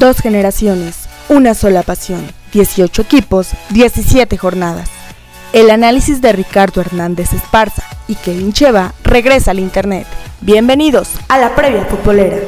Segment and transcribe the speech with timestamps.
[0.00, 4.88] Dos generaciones, una sola pasión, 18 equipos, 17 jornadas.
[5.52, 10.06] El análisis de Ricardo Hernández Esparza y Kevin Cheva regresa al Internet.
[10.40, 12.38] Bienvenidos a la previa futbolera.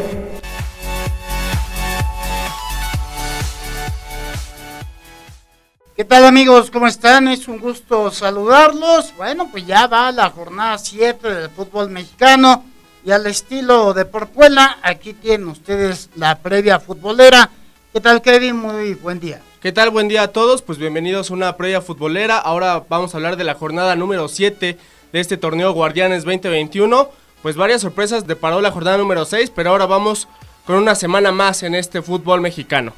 [5.94, 6.70] ¿Qué tal amigos?
[6.70, 7.28] ¿Cómo están?
[7.28, 9.14] Es un gusto saludarlos.
[9.18, 12.71] Bueno, pues ya va la jornada 7 del fútbol mexicano
[13.04, 17.50] y al estilo de Porpuela, aquí tienen ustedes la previa futbolera.
[17.92, 18.56] ¿Qué tal Kevin?
[18.56, 19.40] Muy buen día.
[19.60, 19.90] ¿Qué tal?
[19.90, 20.62] Buen día a todos.
[20.62, 22.38] Pues bienvenidos a una previa futbolera.
[22.38, 24.78] Ahora vamos a hablar de la jornada número 7
[25.12, 27.10] de este torneo Guardianes 2021.
[27.42, 30.28] Pues varias sorpresas deparó la jornada número 6, pero ahora vamos
[30.64, 32.92] con una semana más en este fútbol mexicano.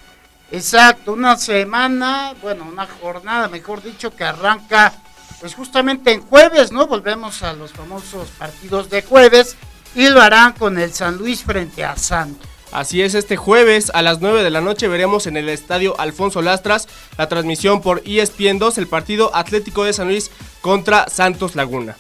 [0.52, 4.92] Exacto, una semana, bueno, una jornada, mejor dicho, que arranca
[5.40, 6.86] pues justamente en jueves, ¿no?
[6.86, 9.56] Volvemos a los famosos partidos de jueves
[9.94, 12.48] y lo harán con el San Luis frente a Santos.
[12.73, 16.42] Así es, este jueves a las 9 de la noche veremos en el estadio Alfonso
[16.42, 21.96] Lastras la transmisión por ESPN 2 el partido Atlético de San Luis contra Santos Laguna.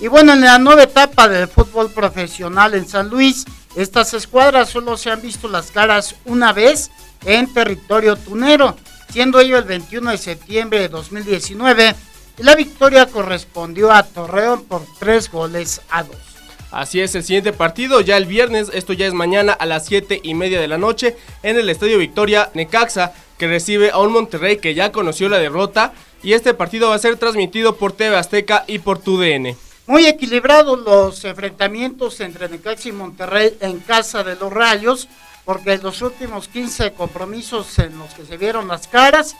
[0.00, 3.44] Y bueno, en la nueva etapa del fútbol profesional en San Luis,
[3.76, 6.90] estas escuadras solo se han visto las caras una vez
[7.24, 8.76] en territorio tunero,
[9.12, 11.94] siendo ello el 21 de septiembre de 2019,
[12.38, 16.37] y la victoria correspondió a Torreón por tres goles a dos.
[16.70, 20.20] Así es, el siguiente partido ya el viernes, esto ya es mañana a las 7
[20.22, 24.58] y media de la noche en el Estadio Victoria Necaxa, que recibe a un Monterrey
[24.58, 28.64] que ya conoció la derrota y este partido va a ser transmitido por TV Azteca
[28.66, 29.56] y por TUDN.
[29.86, 35.08] Muy equilibrados los enfrentamientos entre Necaxa y Monterrey en casa de los Rayos,
[35.46, 39.34] porque en los últimos 15 compromisos en los que se vieron las caras,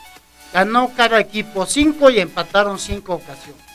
[0.55, 3.68] ganó cada equipo 5 y empataron 5 ocasiones.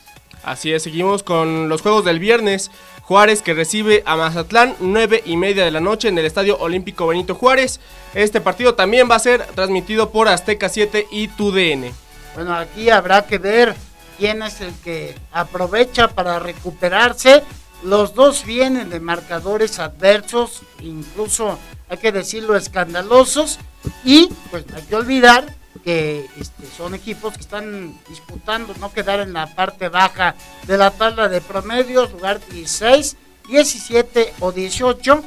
[0.44, 2.70] Así es, seguimos con los juegos del viernes.
[3.04, 7.08] Juárez que recibe a Mazatlán 9 y media de la noche en el Estadio Olímpico
[7.08, 7.80] Benito Juárez.
[8.14, 11.92] Este partido también va a ser transmitido por Azteca 7 y TUDN.
[12.36, 13.76] Bueno, aquí habrá que ver
[14.18, 17.44] quién es el que aprovecha para recuperarse.
[17.84, 23.60] Los dos vienen de marcadores adversos, incluso hay que decirlo escandalosos.
[24.06, 25.54] Y pues hay que olvidar
[25.84, 30.36] que este, son equipos que están disputando no quedar en la parte baja
[30.68, 33.18] de la tabla de promedios, lugar 16,
[33.50, 35.24] 17 o 18.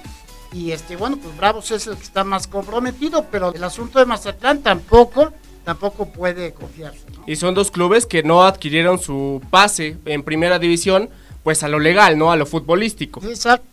[0.53, 4.07] Y este, bueno, pues Bravos es el que está más comprometido, pero el asunto de
[4.07, 5.33] Mazatlán tampoco,
[5.65, 7.01] tampoco puede confiarse.
[7.27, 11.11] Y son dos clubes que no adquirieron su pase en primera división,
[11.43, 13.21] pues a lo legal, no a lo futbolístico.
[13.25, 13.67] Exacto.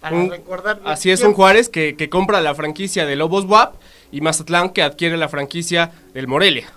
[0.00, 3.74] Para recordar así es un Juárez que, que compra la franquicia de Lobos WAP
[4.12, 6.68] y Mazatlán que adquiere la franquicia del Morelia.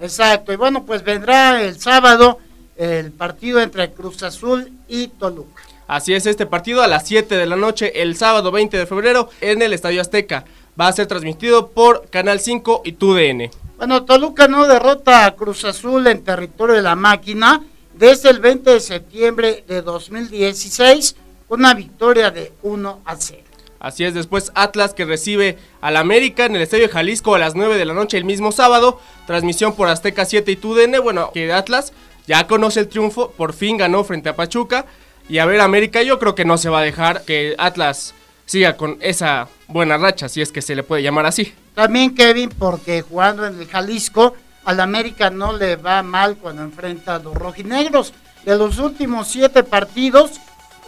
[0.00, 2.38] Exacto, y bueno, pues vendrá el sábado
[2.76, 5.62] el partido entre Cruz Azul y Toluca.
[5.86, 9.28] Así es, este partido a las 7 de la noche el sábado 20 de febrero
[9.40, 10.44] en el Estadio Azteca.
[10.80, 13.50] Va a ser transmitido por Canal 5 y TUDN.
[13.76, 18.70] Bueno, Toluca no derrota a Cruz Azul en territorio de la máquina desde el 20
[18.70, 21.16] de septiembre de 2016
[21.48, 23.42] con una victoria de 1 a 0.
[23.80, 27.54] Así es, después Atlas que recibe al América en el Estadio de Jalisco a las
[27.54, 29.00] 9 de la noche el mismo sábado.
[29.26, 31.02] Transmisión por Azteca 7 y TUDN.
[31.02, 31.94] Bueno, que Atlas
[32.26, 34.84] ya conoce el triunfo, por fin ganó frente a Pachuca.
[35.30, 38.14] Y a ver, América yo creo que no se va a dejar que Atlas
[38.44, 41.54] siga con esa buena racha, si es que se le puede llamar así.
[41.74, 47.14] También Kevin, porque jugando en el Jalisco, al América no le va mal cuando enfrenta
[47.14, 48.12] a los rojinegros.
[48.44, 50.32] De los últimos siete partidos,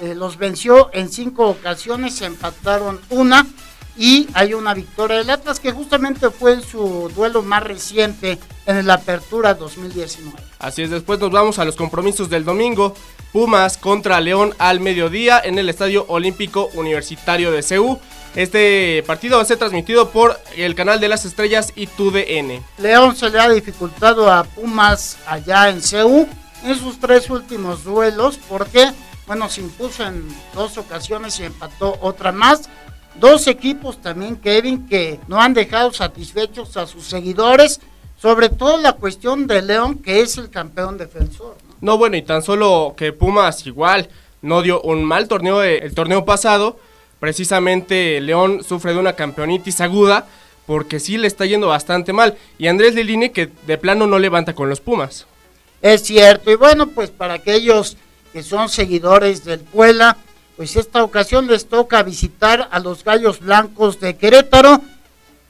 [0.03, 3.47] eh, los venció en cinco ocasiones, se empataron una
[3.97, 8.85] y hay una victoria del Atlas que justamente fue en su duelo más reciente en
[8.85, 10.37] la Apertura 2019.
[10.59, 12.97] Así es, después nos vamos a los compromisos del domingo.
[13.33, 18.01] Pumas contra León al mediodía en el Estadio Olímpico Universitario de CEU.
[18.35, 22.61] Este partido va a ser transmitido por el canal de las estrellas y TUDN.
[22.79, 26.27] León se le ha dificultado a Pumas allá en CEU
[26.65, 28.91] en sus tres últimos duelos porque
[29.27, 32.69] bueno, se impuso en dos ocasiones y empató otra más.
[33.15, 37.81] Dos equipos también, Kevin, que no han dejado satisfechos a sus seguidores,
[38.21, 41.57] sobre todo la cuestión de León, que es el campeón defensor.
[41.81, 44.09] No, bueno, y tan solo que Pumas igual
[44.41, 46.79] no dio un mal torneo el torneo pasado,
[47.21, 50.27] precisamente León sufre de una campeonitis aguda,
[50.67, 52.37] porque sí le está yendo bastante mal.
[52.59, 55.27] Y Andrés Liline que de plano no levanta con los Pumas.
[55.83, 57.97] Es cierto, y bueno, pues para aquellos
[58.33, 60.17] que son seguidores del Puebla,
[60.57, 64.81] pues esta ocasión les toca visitar a los Gallos Blancos de Querétaro.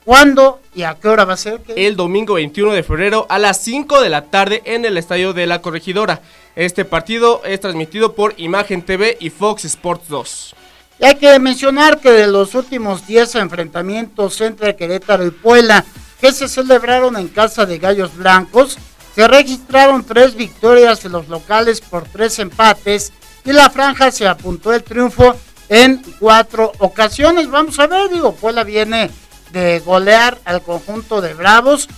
[0.05, 1.61] ¿Cuándo y a qué hora va a ser?
[1.76, 5.46] El domingo 21 de febrero a las 5 de la tarde en el Estadio de
[5.46, 6.23] la Corregidora.
[6.56, 10.55] Este partido es transmitido por Imagen TV y Fox Sports 2.
[11.00, 15.85] Y hay que mencionar que de los últimos 10 enfrentamientos entre Querétaro y Puebla
[16.20, 18.78] que se celebraron en casa de Gallos Blancos,
[19.14, 23.12] se registraron tres victorias en los locales por tres empates
[23.44, 25.37] y la franja se apuntó el triunfo
[25.69, 27.50] en cuatro ocasiones.
[27.50, 29.11] Vamos a ver, digo, Puebla viene
[29.53, 31.88] de golear al conjunto de Bravos,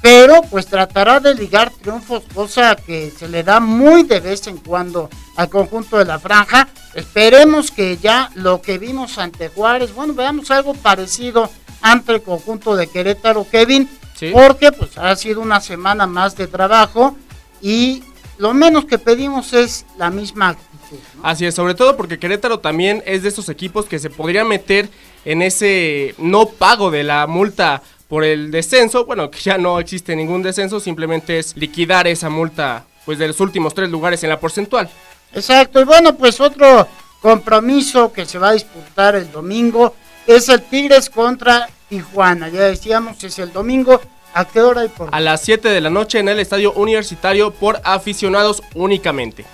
[0.00, 4.56] pero pues tratará de ligar triunfos, cosa que se le da muy de vez en
[4.56, 6.68] cuando al conjunto de la franja.
[6.94, 12.76] Esperemos que ya lo que vimos ante Juárez, bueno, veamos algo parecido ante el conjunto
[12.76, 13.88] de Querétaro, Kevin,
[14.30, 17.16] porque pues ha sido una semana más de trabajo
[17.60, 18.02] y
[18.38, 20.98] lo menos que pedimos es la misma actitud.
[21.22, 24.88] Así es, sobre todo porque Querétaro también es de esos equipos que se podría meter
[25.24, 30.14] en ese no pago de la multa por el descenso, bueno, que ya no existe
[30.14, 34.38] ningún descenso, simplemente es liquidar esa multa pues de los últimos tres lugares en la
[34.38, 34.90] porcentual.
[35.32, 36.86] Exacto, y bueno, pues otro
[37.20, 39.94] compromiso que se va a disputar el domingo
[40.26, 42.48] es el Tigres contra Tijuana.
[42.48, 44.00] Ya decíamos, es el domingo.
[44.32, 47.50] ¿A qué hora y por A las 7 de la noche en el estadio universitario
[47.50, 49.44] por aficionados únicamente.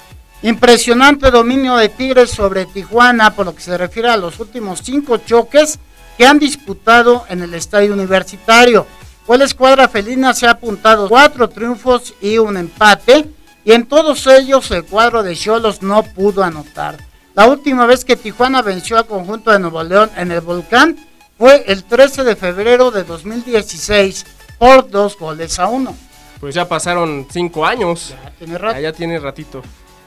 [0.43, 5.17] Impresionante dominio de Tigres sobre Tijuana por lo que se refiere a los últimos cinco
[5.17, 5.81] choques
[6.17, 8.87] que han disputado en el estadio universitario.
[9.27, 13.27] Pues la escuadra felina se ha apuntado cuatro triunfos y un empate,
[13.65, 16.99] y en todos ellos el cuadro de Cholos no pudo anotar.
[17.35, 21.08] La última vez que Tijuana venció al conjunto de Nuevo León en el Volcán
[21.39, 24.27] fue el 13 de febrero de 2016
[24.59, 25.97] por dos goles a uno.
[26.41, 28.11] Pues ya pasaron cinco años.
[28.11, 28.81] Ya tiene rato.
[28.81, 29.63] Ya, tiene ratito.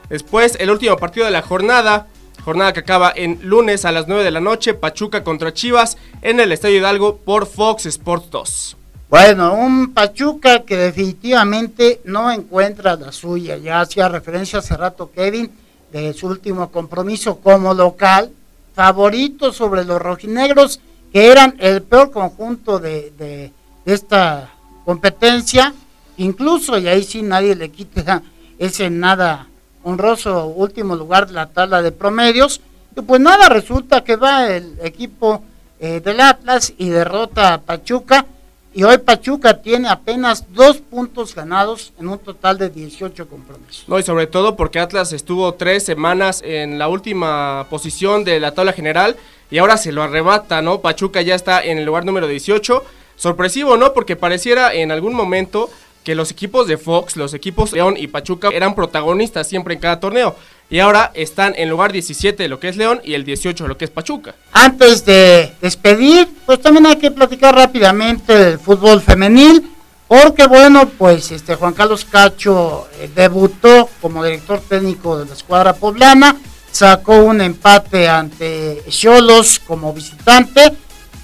[0.10, 2.08] Después, el último partido de la jornada.
[2.44, 4.74] Jornada que acaba en lunes a las 9 de la noche.
[4.74, 8.78] Pachuca contra Chivas en el Estadio Hidalgo por Fox Sports 2.
[9.10, 13.58] Bueno, un Pachuca que definitivamente no encuentra la suya.
[13.58, 15.52] Ya hacía referencia hace rato Kevin
[15.92, 18.32] de su último compromiso como local.
[18.74, 20.80] Favorito sobre los rojinegros
[21.12, 23.52] que eran el peor conjunto de,
[23.86, 24.52] esta
[24.86, 25.74] competencia,
[26.18, 28.22] incluso, y ahí sí nadie le quita
[28.60, 29.48] ese nada
[29.84, 32.62] honroso último lugar de la tabla de promedios,
[32.96, 35.44] y pues nada, resulta que va el equipo
[35.80, 38.26] eh, del Atlas y derrota a Pachuca,
[38.74, 43.84] y hoy Pachuca tiene apenas dos puntos ganados en un total de 18 compromisos.
[43.88, 48.54] No, y sobre todo porque Atlas estuvo tres semanas en la última posición de la
[48.54, 49.18] tabla general
[49.52, 50.80] y ahora se lo arrebata, ¿no?
[50.80, 52.84] Pachuca ya está en el lugar número 18.
[53.18, 53.94] Sorpresivo, ¿no?
[53.94, 55.70] Porque pareciera en algún momento
[56.04, 60.00] que los equipos de Fox, los equipos León y Pachuca eran protagonistas siempre en cada
[60.00, 60.36] torneo.
[60.70, 63.68] Y ahora están en lugar 17 de lo que es León y el 18 de
[63.68, 64.34] lo que es Pachuca.
[64.54, 69.70] Antes de despedir, pues también hay que platicar rápidamente del fútbol femenil.
[70.08, 75.74] Porque bueno, pues este Juan Carlos Cacho eh, debutó como director técnico de la escuadra
[75.74, 76.36] poblana
[76.72, 80.74] sacó un empate ante Cholos como visitante.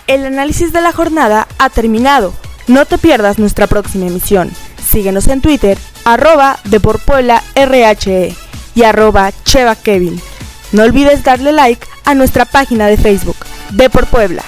[0.07, 2.33] El análisis de la jornada ha terminado.
[2.67, 4.49] No te pierdas nuestra próxima emisión.
[4.93, 6.59] Síguenos en Twitter, arroba
[7.55, 8.35] RHE
[8.75, 10.21] y arroba Cheva Kevin.
[10.71, 13.37] No olvides darle like a nuestra página de Facebook,
[13.71, 14.43] De Puebla.